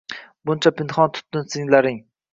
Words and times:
Buncha 0.51 0.71
pinhon 0.81 1.13
tutding 1.19 1.47
sirlaring 1.55 2.05